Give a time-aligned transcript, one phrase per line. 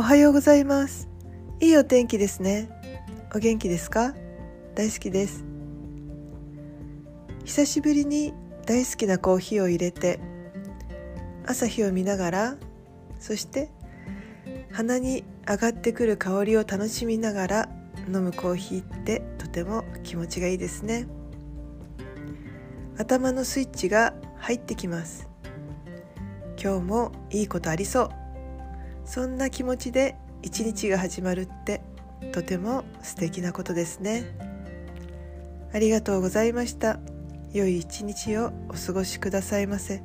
[0.00, 1.08] おはようございます。
[1.58, 2.70] いいお天気ですね。
[3.34, 4.14] お元気ですか？
[4.76, 5.44] 大好きです。
[7.44, 8.32] 久しぶりに
[8.64, 10.20] 大好きなコーヒーを入れて
[11.48, 12.56] 朝日を見ながら
[13.18, 13.72] そして
[14.70, 17.68] 鼻に上がってくる香りを楽しみながら
[18.06, 21.08] 飲むコーヒーってとても気持ちがいいですね。
[22.96, 25.28] 頭のスイッチが入ってきます。
[26.56, 28.10] 今日もいいことありそう。
[29.08, 31.80] そんな気持ちで一日が始まるって
[32.32, 34.36] とても素敵なことですね
[35.72, 37.00] ありがとうございました
[37.52, 40.02] 良い一日をお過ごしくださいませ。